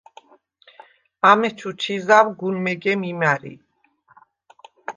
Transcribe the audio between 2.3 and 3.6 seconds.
გუნ მეგემ იმა̈რი.